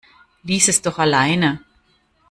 [0.43, 1.63] Lies es doch alleine!